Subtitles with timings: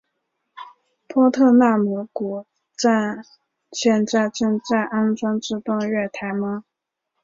[1.07, 3.23] 托特纳姆谷站
[3.71, 6.63] 现在正在安装自动月台门。